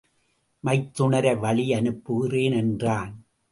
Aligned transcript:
மைத்துனரை 0.63 1.39
வழி 1.39 1.73
அனுப்புகிறேன் 1.73 2.51
என்றான். 2.51 3.13